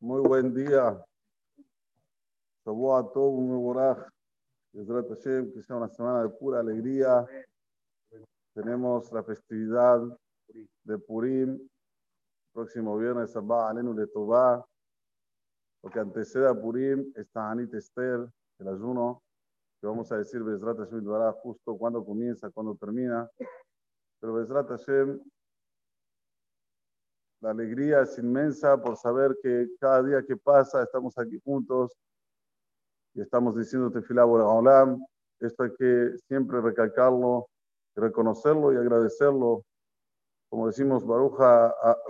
Muy 0.00 0.20
buen 0.22 0.54
día. 0.54 0.88
a 0.88 1.02
todos, 2.64 3.40
muy 3.40 3.58
boraj. 3.58 4.08
Que 4.72 5.62
sea 5.62 5.76
una 5.76 5.88
semana 5.88 6.22
de 6.22 6.30
pura 6.30 6.60
alegría. 6.60 7.26
Tenemos 8.54 9.12
la 9.12 9.22
festividad 9.22 10.00
de 10.84 10.98
Purim. 10.98 11.68
Próximo 12.52 12.96
viernes, 12.96 13.32
Sabá, 13.32 13.68
Alenu 13.68 13.94
de 13.94 14.06
Tobá. 14.06 14.64
Lo 15.82 15.90
que 15.90 16.00
antecede 16.00 16.48
a 16.48 16.54
Purim 16.54 17.12
está 17.14 17.50
Anit 17.50 17.74
Esther, 17.74 18.28
el 18.58 18.68
ayuno, 18.68 19.22
que 19.80 19.86
vamos 19.86 20.10
a 20.12 20.18
decir 20.18 20.42
Bezrat 20.42 20.78
Hashem 20.78 21.04
justo 21.42 21.76
cuando 21.76 22.04
comienza, 22.04 22.50
cuando 22.50 22.74
termina. 22.74 23.28
Pero 24.20 24.34
Bezrat 24.34 24.68
Hashem 24.68 25.20
la 27.40 27.50
alegría 27.50 28.02
es 28.02 28.18
inmensa 28.18 28.76
por 28.82 28.96
saber 28.96 29.38
que 29.40 29.68
cada 29.78 30.02
día 30.02 30.24
que 30.26 30.36
pasa 30.36 30.82
estamos 30.82 31.16
aquí 31.18 31.40
juntos 31.44 31.96
y 33.14 33.20
estamos 33.20 33.56
diciendo 33.56 33.92
Tefilá 33.92 34.26
Olam. 34.26 34.98
Esto 35.38 35.62
hay 35.62 35.70
que 35.78 36.16
siempre 36.26 36.60
recalcarlo, 36.60 37.48
reconocerlo 37.94 38.72
y 38.72 38.76
agradecerlo. 38.76 39.64
Como 40.48 40.66
decimos, 40.66 41.06
Baruch, 41.06 41.38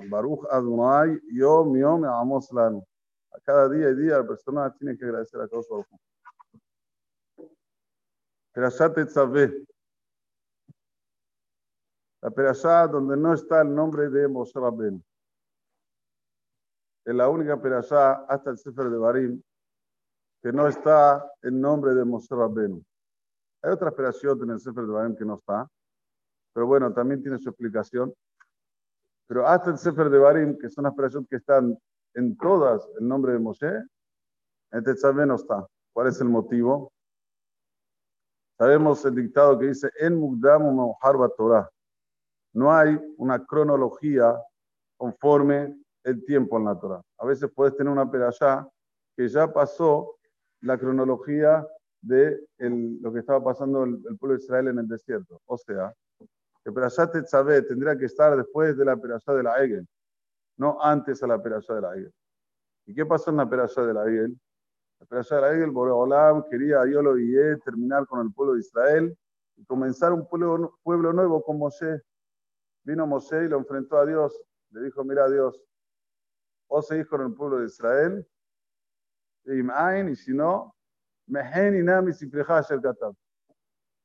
Baruch 0.08 0.46
Adonai, 0.50 1.20
Yom 1.34 1.77
Yom 1.77 2.05
Amos 2.06 2.50
Lan. 2.50 2.82
A 3.32 3.41
cada 3.41 3.69
día 3.69 3.91
y 3.91 3.96
día 3.96 4.19
la 4.19 4.27
persona 4.27 4.74
tiene 4.78 4.96
que 4.96 5.05
agradecer 5.05 5.42
a 5.42 5.46
Dios 5.46 5.69
Baruch. 5.69 5.88
Perashat 8.59 8.92
Tetzaveh. 8.92 9.53
La 12.23 12.31
Perashat 12.31 12.91
donde 12.91 13.17
no 13.17 13.33
está 13.33 13.62
el 13.62 13.73
nombre 13.73 14.09
de 14.11 14.27
Moshe 14.27 14.59
Rabben 14.59 15.01
es 17.05 17.14
la 17.14 17.29
única 17.29 17.62
perashá 17.62 18.25
hasta 18.27 18.51
el 18.51 18.59
Sefer 18.59 18.91
de 18.91 18.98
Barim 18.98 19.41
que 20.42 20.53
no 20.53 20.67
está 20.67 21.25
el 21.42 21.61
nombre 21.61 21.95
de 21.95 22.05
Moshe 22.05 22.34
Rabbeinu. 22.34 22.84
Hay 23.62 23.70
otras 23.70 23.95
perashot 23.95 24.42
en 24.42 24.51
el 24.51 24.59
Sefer 24.59 24.86
de 24.86 24.92
Barim 24.92 25.14
que 25.14 25.25
no 25.25 25.36
está, 25.36 25.70
pero 26.53 26.67
bueno, 26.67 26.92
también 26.92 27.23
tiene 27.23 27.39
su 27.39 27.51
explicación. 27.51 28.12
Pero 29.29 29.47
hasta 29.47 29.70
el 29.70 29.79
Sefer 29.79 30.11
de 30.11 30.19
Barim, 30.19 30.59
que 30.59 30.69
son 30.69 30.83
las 30.83 30.95
perashot 30.95 31.29
que 31.29 31.36
están 31.36 31.79
en 32.14 32.36
todas 32.36 32.89
el 32.98 33.06
nombre 33.06 33.34
de 33.34 33.39
Moshe, 33.39 33.84
en 34.73 34.83
Tetzaveh 34.83 35.27
no 35.27 35.36
está. 35.36 35.64
¿Cuál 35.92 36.09
es 36.09 36.20
el 36.20 36.29
motivo? 36.29 36.91
Sabemos 38.59 39.05
el 39.05 39.14
dictado 39.14 39.56
que 39.56 39.69
dice, 39.69 39.89
en 40.01 40.17
Mugdam 40.17 40.77
Torah. 41.37 41.70
No 42.53 42.75
hay 42.75 42.98
una 43.17 43.47
cronología 43.47 44.37
conforme 44.97 45.81
el 46.03 46.25
tiempo 46.25 46.59
en 46.59 46.64
la 46.64 46.79
Torah. 46.79 47.01
A 47.19 47.25
veces 47.25 47.48
puedes 47.55 47.77
tener 47.77 47.92
una 47.92 48.11
perashá 48.11 48.69
que 49.17 49.29
ya 49.29 49.53
pasó 49.53 50.17
la 50.62 50.77
cronología 50.77 51.64
de 52.01 52.41
lo 52.59 53.12
que 53.12 53.20
estaba 53.20 53.42
pasando 53.45 53.84
el, 53.84 54.03
pueblo 54.19 54.36
de 54.36 54.42
Israel 54.42 54.69
en 54.69 54.81
el 54.81 54.89
desierto. 54.89 55.41
O 55.47 55.56
sea, 55.56 55.95
el 56.64 56.73
perashá 56.75 57.09
Tetzaveh 57.09 57.62
tendría 57.62 57.97
que 57.97 58.06
estar 58.06 58.36
después 58.36 58.77
de 58.77 58.84
la 58.84 58.97
perashá 58.97 59.34
de 59.34 59.42
la 59.45 59.62
Egel, 59.62 59.86
no 60.56 60.83
antes 60.83 61.23
a 61.23 61.29
la 61.29 61.41
perashá 61.41 61.75
de 61.75 61.81
la 61.81 61.95
Egel. 61.95 62.12
¿Y 62.86 62.95
qué 62.95 63.06
pasó 63.06 63.31
en 63.31 63.36
la 63.36 63.48
perashá 63.48 63.86
de 63.86 63.95
la 63.95 64.05
Egel? 64.09 64.36
La 65.00 65.06
perashá 65.06 65.36
de 65.36 65.41
la 65.42 65.52
Egel, 65.54 65.70
Boreolam 65.70 66.44
quería, 66.48 66.84
yo 66.86 67.02
lo 67.02 67.14
terminar 67.64 68.06
con 68.06 68.27
el 68.27 68.32
pueblo 68.32 68.54
de 68.54 68.60
Israel 68.60 69.16
y 69.56 69.64
comenzar 69.64 70.12
un 70.12 70.27
pueblo, 70.27 70.78
pueblo 70.82 71.12
nuevo 71.12 71.42
con 71.42 71.58
Moshe. 71.58 72.02
Vino 72.84 73.06
Moshe 73.06 73.45
y 73.45 73.48
lo 73.48 73.58
enfrentó 73.58 73.98
a 73.98 74.06
Dios. 74.06 74.40
Le 74.70 74.83
dijo, 74.83 75.05
mira 75.05 75.28
Dios, 75.28 75.64
o 76.68 76.83
seguís 76.83 77.06
con 77.06 77.23
el 77.23 77.34
pueblo 77.34 77.58
de 77.58 77.67
Israel, 77.67 78.27
y 80.11 80.17
si 80.17 80.33
no, 80.33 80.74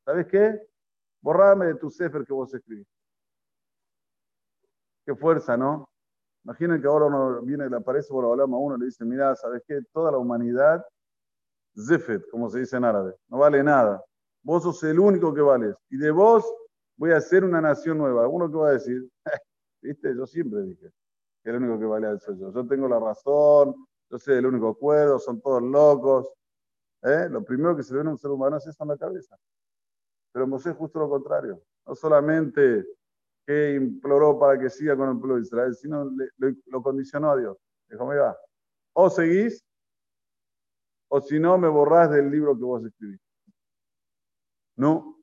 ¿Sabes 0.06 0.28
qué? 0.28 0.68
Borrame 1.22 1.68
de 1.68 1.76
tu 1.76 1.90
sefer 1.90 2.26
que 2.26 2.34
vos 2.34 2.54
escribís. 2.54 2.88
Qué 5.06 5.16
fuerza, 5.16 5.58
¿no? 5.58 5.90
Imaginen 6.46 6.82
que 6.82 6.88
ahora 6.88 7.06
uno 7.06 7.42
viene, 7.42 7.70
le 7.70 7.78
aparece 7.78 8.10
por 8.10 8.26
a 8.26 8.46
uno, 8.46 8.78
le 8.78 8.86
dice, 8.86 9.06
mira, 9.06 9.36
¿sabes 9.36 9.64
qué? 9.66 9.82
Toda 9.94 10.12
la 10.12 10.18
humanidad, 10.18 10.86
zifet, 11.76 12.30
como 12.30 12.50
se 12.50 12.60
dice 12.60 12.78
en 12.78 12.84
árabe, 12.84 13.16
no 13.30 13.38
vale 13.38 13.64
nada. 13.64 14.04
Vos 14.42 14.64
sos 14.64 14.84
el 14.84 15.00
único 15.00 15.34
que 15.34 15.42
vales. 15.42 15.76
Y 15.90 15.98
de 15.98 16.12
vos 16.12 16.46
voy 16.98 17.12
a 17.12 17.18
hacer 17.18 17.46
una 17.46 17.62
nación 17.62 17.98
nueva. 17.98 18.28
Uno 18.28 18.52
que 18.52 18.58
va 18.58 18.70
a 18.70 18.74
decir, 18.74 19.10
viste, 19.82 20.14
yo 20.16 20.26
siempre 20.26 20.62
dije, 20.64 20.92
que 21.44 21.50
el 21.50 21.58
único 21.58 21.80
que 21.80 21.86
vale 21.86 22.20
soy 22.20 22.38
yo. 22.38 22.52
Yo 22.52 22.68
tengo 22.68 22.90
la 22.90 23.00
razón, 23.00 23.76
yo 24.10 24.20
soy 24.20 24.36
el 24.36 24.46
único 24.46 24.70
acuerdo, 24.70 25.20
son 25.20 25.40
todos 25.42 25.62
locos. 25.62 26.30
¿Eh? 27.04 27.28
Lo 27.30 27.44
primero 27.44 27.76
que 27.76 27.84
se 27.84 27.94
ve 27.94 28.02
a 28.02 28.10
un 28.10 28.18
ser 28.18 28.32
humano 28.32 28.58
es 28.58 28.68
eso 28.68 28.84
en 28.84 28.90
la 28.90 28.98
cabeza. 28.98 29.38
Pero 30.34 30.48
Mosé 30.48 30.74
justo 30.74 31.00
lo 31.00 31.10
contrario. 31.10 31.62
No 31.86 31.96
solamente 31.96 32.86
que 33.46 33.76
imploró 33.76 34.40
para 34.40 34.60
que 34.60 34.70
siga 34.70 34.96
con 34.96 35.10
el 35.10 35.18
pueblo 35.18 35.36
de 35.36 35.42
Israel, 35.42 35.76
sino 35.76 36.10
lo 36.68 36.84
condicionó 36.84 37.32
a 37.32 37.38
Dios. 37.38 37.58
Dijo, 37.90 38.06
mira, 38.08 38.38
o 38.94 39.10
seguís, 39.10 39.64
o 41.10 41.22
si 41.22 41.40
no, 41.40 41.58
me 41.58 41.68
borrás 41.68 42.10
del 42.12 42.32
libro 42.32 42.56
que 42.56 42.64
vos 42.64 42.86
escribís. 42.86 43.22
No. 44.76 45.22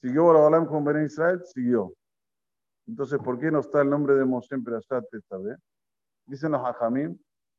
¿Siguió 0.00 0.26
Balaam 0.26 0.66
con 0.66 0.84
Ben 0.84 1.04
Israel? 1.04 1.42
Siguió. 1.44 1.92
Entonces, 2.86 3.18
¿por 3.18 3.38
qué 3.38 3.50
no 3.50 3.60
está 3.60 3.82
el 3.82 3.90
nombre 3.90 4.14
de 4.14 4.24
Moshe 4.24 4.54
en 4.54 4.64
Perashat 4.64 5.04
vez? 5.12 5.58
Dicen 6.26 6.52
los 6.52 6.62
hajamim, 6.64 7.18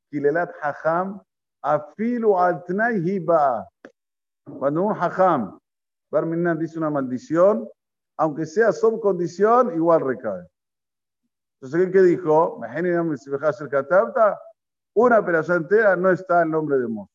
Kilelat 0.10 0.52
hajam 0.62 1.22
afilu 1.62 2.38
altnai 2.38 2.98
hiba. 2.98 3.68
Cuando 4.58 4.84
un 4.84 4.94
hajam, 4.94 5.60
Barminan 6.10 6.58
dice 6.58 6.80
una 6.80 6.90
maldición, 6.90 7.70
aunque 8.22 8.46
sea 8.46 8.72
sub 8.72 9.02
condición, 9.02 9.74
igual 9.74 10.02
recae. 10.02 10.48
Entonces, 11.60 11.92
¿qué 11.92 12.02
dijo? 12.04 12.62
Una 14.94 15.26
perashá 15.26 15.56
entera 15.56 15.96
no 15.96 16.12
está 16.12 16.44
el 16.44 16.52
nombre 16.52 16.78
de 16.78 16.88
Moshe. 16.88 17.12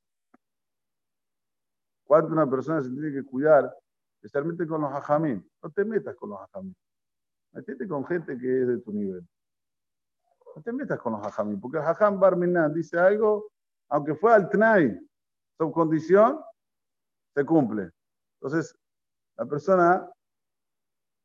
¿Cuánto 2.05 2.33
una 2.33 2.51
persona 2.51 2.83
se 2.83 2.91
tiene 2.91 3.13
que 3.13 3.25
cuidar? 3.25 3.73
Especialmente 4.17 4.67
con 4.67 4.81
los 4.81 4.93
hajamim. 4.93 5.49
No 5.63 5.71
te 5.71 5.85
metas 5.85 6.17
con 6.17 6.31
los 6.31 6.41
hajamim. 6.41 6.75
Metete 7.53 7.87
con 7.87 8.05
gente 8.05 8.37
que 8.37 8.63
es 8.63 8.67
de 8.67 8.79
tu 8.79 8.93
nivel. 8.93 9.25
No 10.57 10.61
te 10.61 10.73
metas 10.73 10.99
con 10.99 11.13
los 11.13 11.25
hajamim, 11.25 11.61
porque 11.61 11.79
el 11.79 11.85
hajam 11.85 12.19
Barminan 12.19 12.75
dice 12.75 12.99
algo, 12.99 13.53
aunque 13.91 14.17
fue 14.17 14.35
al 14.35 14.49
tnai, 14.49 14.99
su 15.57 15.71
condición, 15.71 16.41
se 17.33 17.45
cumple. 17.45 17.93
Entonces, 18.41 18.77
la 19.37 19.47
persona 19.47 20.11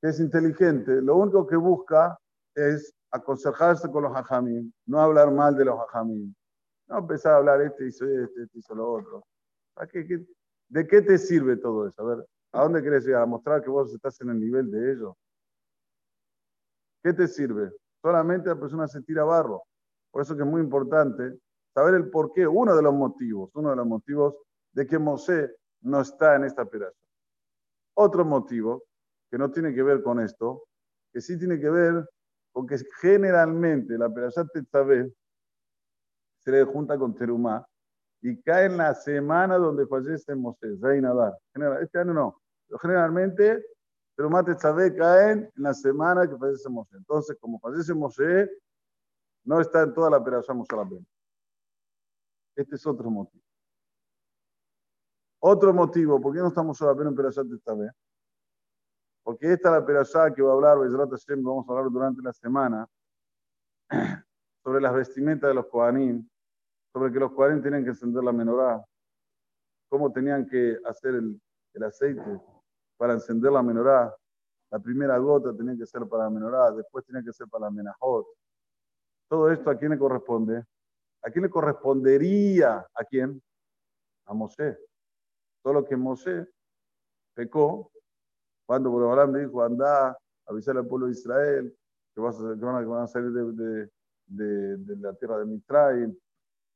que 0.02 0.10
es 0.10 0.20
inteligente, 0.20 1.02
lo 1.02 1.16
único 1.18 1.46
que 1.46 1.56
busca 1.56 2.18
es 2.56 2.94
aconsejarse 3.12 3.90
con 3.92 4.04
los 4.04 4.16
hajamim, 4.16 4.72
no 4.88 5.00
hablar 5.00 5.32
mal 5.32 5.56
de 5.56 5.66
los 5.66 5.80
hajamim, 5.80 6.34
no 6.88 6.98
empezar 6.98 7.34
a 7.34 7.38
hablar 7.38 7.62
este 7.62 7.88
hizo 7.88 8.06
este, 8.06 8.44
este 8.44 8.58
hizo 8.58 8.74
lo 8.74 8.92
otro. 8.94 9.24
de 10.70 10.88
qué 10.88 11.02
te 11.02 11.18
sirve 11.18 11.58
todo 11.58 11.88
eso? 11.88 12.02
A 12.02 12.16
ver, 12.16 12.26
¿a 12.52 12.64
dónde 12.64 12.82
quieres 12.82 13.06
llegar? 13.06 13.22
¿A 13.22 13.26
mostrar 13.28 13.62
que 13.62 13.70
vos 13.70 13.94
estás 13.94 14.20
en 14.22 14.30
el 14.30 14.40
nivel 14.40 14.72
de 14.72 14.92
ellos? 14.92 15.16
¿Qué 17.04 17.14
te 17.14 17.28
sirve? 17.28 17.72
Solamente 18.02 18.50
la 18.50 18.60
persona 18.60 18.88
se 18.88 19.02
tira 19.02 19.24
barro. 19.24 19.64
Por 20.12 20.24
eso 20.24 20.36
que 20.36 20.42
es 20.42 20.48
muy 20.48 20.62
importante 20.62 21.40
saber 21.74 21.94
el 21.94 22.10
por 22.10 22.34
qué, 22.34 22.48
uno 22.48 22.76
de 22.76 22.82
los 22.82 22.94
motivos, 22.94 23.52
uno 23.54 23.70
de 23.70 23.76
los 23.76 23.86
motivos 23.86 24.36
de 24.74 24.86
que 24.88 24.98
Mosé 24.98 25.56
no 25.82 26.02
está 26.02 26.36
en 26.36 26.46
esta 26.46 26.64
operación. 26.64 27.08
Otro 27.94 28.26
motivo 28.26 28.84
que 29.32 29.38
no 29.38 29.50
tiene 29.50 29.74
que 29.74 29.82
ver 29.82 30.04
con 30.04 30.20
esto, 30.20 30.66
que 31.12 31.22
sí 31.22 31.40
tiene 31.40 31.60
que 31.60 31.70
ver 31.70 32.08
con 32.52 32.68
que 32.68 32.78
generalmente 33.00 33.98
la 33.98 34.08
operación 34.08 34.50
Tetzabé 34.54 35.12
se 36.40 36.52
le 36.52 36.66
junta 36.66 36.98
con 36.98 37.16
Terumá 37.16 37.66
y 38.22 38.40
cae 38.42 38.66
en 38.66 38.78
la 38.78 38.94
semana 38.94 39.58
donde 39.58 39.88
fallece 39.88 40.36
Mosé, 40.36 40.76
Reina 40.80 41.14
Dar. 41.14 41.34
Este 41.82 42.00
año 42.00 42.14
no, 42.14 42.42
pero 42.68 42.78
generalmente 42.80 43.64
pero 44.22 44.30
Mate 44.30 44.54
Tzadé 44.54 44.96
caen 44.96 45.52
en 45.56 45.64
la 45.64 45.74
semana 45.74 46.30
que 46.30 46.38
fallece 46.38 46.70
Moshe. 46.70 46.96
Entonces, 46.96 47.36
como 47.40 47.60
fallece 47.60 47.92
Moshe, 47.92 48.50
no 49.46 49.60
está 49.60 49.82
en 49.82 49.94
toda 49.96 50.12
la 50.12 50.20
Moshe 50.20 50.68
pena. 50.68 51.06
Este 52.56 52.76
es 52.76 52.86
otro 52.86 53.10
motivo. 53.10 53.44
Otro 55.40 55.74
motivo, 55.74 56.22
¿por 56.22 56.34
qué 56.34 56.40
no 56.40 56.50
estamos 56.50 56.78
solamente 56.78 57.20
en 57.20 57.54
esta 57.56 57.74
vez? 57.74 57.92
Porque 59.32 59.54
esta 59.54 59.70
es 59.70 59.72
la 59.72 59.80
operación 59.80 60.34
que 60.34 60.42
va 60.42 60.52
a 60.52 60.56
hablar, 60.56 60.78
vamos 60.78 61.66
a 61.66 61.72
hablar 61.72 61.90
durante 61.90 62.22
la 62.22 62.34
semana, 62.34 62.86
sobre 64.62 64.82
las 64.82 64.94
vestimentas 64.94 65.48
de 65.48 65.54
los 65.54 65.68
Kohanim, 65.68 66.28
sobre 66.92 67.14
que 67.14 67.20
los 67.20 67.32
Kohanim 67.32 67.62
tienen 67.62 67.86
que 67.86 67.92
encender 67.92 68.26
la 68.26 68.34
menorá, 68.34 68.86
cómo 69.88 70.12
tenían 70.12 70.46
que 70.46 70.78
hacer 70.84 71.16
el, 71.16 71.42
el 71.74 71.84
aceite, 71.84 72.42
para 72.98 73.14
encender 73.14 73.54
la 73.54 73.64
menorá. 73.64 74.14
La 74.70 74.80
primera 74.80 75.18
gota 75.18 75.56
tenía 75.56 75.78
que 75.78 75.86
ser 75.86 76.06
para 76.10 76.26
la 76.26 76.30
menorá, 76.30 76.70
después 76.72 77.06
tenía 77.06 77.24
que 77.24 77.32
ser 77.32 77.48
para 77.48 77.68
la 77.68 77.72
menajot. 77.72 78.28
Todo 79.30 79.50
esto 79.50 79.70
a 79.70 79.78
quién 79.78 79.92
le 79.92 79.98
corresponde? 79.98 80.62
¿A 81.22 81.32
quién 81.32 81.44
le 81.44 81.50
correspondería? 81.50 82.86
¿A 82.94 83.06
quién? 83.06 83.42
A 84.26 84.34
Mosé. 84.34 84.78
Todo 85.64 85.76
lo 85.76 85.86
que 85.86 85.96
Mosé 85.96 86.50
pecó, 87.34 87.92
cuando 88.72 88.90
Borobalán 88.90 89.34
dijo, 89.34 89.62
anda, 89.62 90.18
avisar 90.48 90.78
al 90.78 90.88
pueblo 90.88 91.08
de 91.08 91.12
Israel, 91.12 91.78
que, 92.16 92.22
vas 92.22 92.40
a, 92.40 92.56
que, 92.58 92.64
van, 92.64 93.04
a, 93.04 93.06
salir 93.06 93.30
de, 93.34 93.90
de, 94.28 94.78
de, 94.78 94.96
la 94.96 95.14
tierra 95.14 95.40
de 95.40 95.46
Mitraim. 95.46 96.18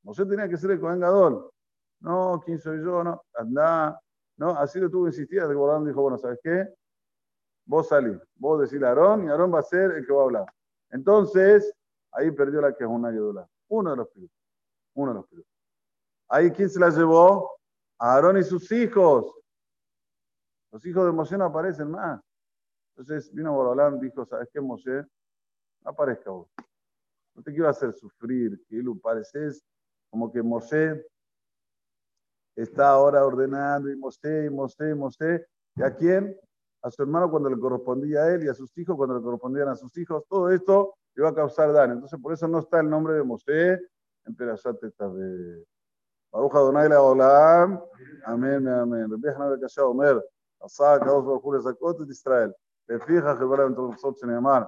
Mosé 0.04 0.26
tenía 0.26 0.50
que 0.50 0.58
ser 0.58 0.72
el 0.72 0.82
Cohen 0.82 1.00
Gadol. 1.00 1.50
No, 2.02 2.42
¿quién 2.46 2.60
soy 2.60 2.84
yo? 2.84 3.02
No, 3.02 3.24
anda. 3.34 3.98
No, 4.36 4.50
así 4.58 4.78
lo 4.78 4.90
tuvo 4.90 5.08
insistida. 5.08 5.48
Borobalán 5.48 5.86
dijo, 5.86 6.02
bueno, 6.02 6.18
¿sabes 6.18 6.38
qué? 6.44 6.68
Vos 7.66 7.88
salís, 7.88 8.20
vos 8.36 8.60
decís 8.60 8.84
a 8.84 8.90
Aarón 8.90 9.24
y 9.24 9.30
Aarón 9.30 9.54
va 9.54 9.60
a 9.60 9.64
ser 9.64 9.92
el 9.92 10.06
que 10.06 10.12
va 10.12 10.24
a 10.24 10.26
hablar. 10.26 10.46
Entonces, 10.90 11.74
ahí 12.12 12.30
perdió 12.32 12.60
la 12.60 12.76
que 12.76 12.84
es 12.84 12.90
una 12.90 13.08
ayuda. 13.08 13.48
Uno 13.70 13.92
de 13.92 13.96
los 13.96 14.10
pilotos. 14.10 14.38
Uno 14.96 15.12
de 15.14 15.16
los 15.20 15.28
pilotos. 15.30 15.54
Ahí, 16.28 16.52
¿quién 16.52 16.70
se 16.70 16.78
la 16.78 16.90
llevó? 16.90 17.56
A 18.00 18.16
Aarón 18.16 18.38
y 18.38 18.44
sus 18.44 18.70
hijos. 18.74 19.34
Los 20.76 20.86
hijos 20.86 21.06
de 21.06 21.14
Moshe 21.14 21.38
no 21.38 21.46
aparecen 21.46 21.90
más. 21.90 22.20
Entonces 22.90 23.34
vino 23.34 23.54
Borolán 23.54 23.98
dijo, 23.98 24.26
¿sabes 24.26 24.50
qué, 24.52 24.60
Moshe? 24.60 25.06
Aparezca 25.86 26.32
vos. 26.32 26.50
No 27.34 27.42
te 27.42 27.54
quiero 27.54 27.70
hacer 27.70 27.94
sufrir, 27.94 28.62
lo 28.72 29.00
pareces 29.00 29.64
como 30.10 30.30
que 30.30 30.44
Moshe 30.44 31.02
está 32.58 32.90
ahora 32.90 33.26
ordenando 33.26 33.90
y 33.90 33.96
Moshe, 33.96 34.48
y 34.48 34.50
Moshe, 34.50 34.90
y 34.90 34.94
Moshe. 34.96 35.46
¿Y 35.78 35.82
a 35.82 35.96
quién? 35.96 36.38
A 36.82 36.92
su 36.92 37.04
hermano 37.04 37.32
cuando 37.32 37.50
le 37.50 37.58
correspondía 37.58 38.24
a 38.24 38.34
él 38.34 38.44
y 38.44 38.50
a 38.50 38.54
sus 38.54 38.78
hijos 38.78 38.98
cuando 38.98 39.16
le 39.16 39.24
correspondían 39.24 39.70
a 39.70 39.78
sus 39.78 39.98
hijos. 39.98 40.26
Todo 40.28 40.50
esto 40.50 40.96
iba 41.16 41.30
a 41.30 41.34
causar 41.34 41.72
daño. 41.72 41.94
Entonces 41.94 42.20
por 42.20 42.34
eso 42.34 42.50
no 42.50 42.60
está 42.60 42.82
el 42.82 42.90
nombre 42.90 43.14
de 43.14 43.24
Moshe 43.24 43.80
en 44.26 44.36
Perashat 44.36 44.82
de 44.82 45.66
Baruch 46.34 46.54
Adonai 46.54 46.90
Leolam. 46.90 47.82
Amén, 48.26 48.68
amén. 48.68 49.10
Rabbi 49.10 49.30
Hanan 49.30 49.52
Bekasha 49.52 49.86
Omer. 49.86 50.22
עשה 50.66 50.94
הקדוש 50.94 51.24
ברוך 51.26 51.44
הוא 51.44 51.56
לזכות 51.56 52.02
את 52.02 52.10
ישראל, 52.10 52.52
לפיכך 52.90 53.36
יבוא 53.42 53.58
להם 53.58 53.76
תוצאות 53.76 54.18
שנאמר, 54.18 54.62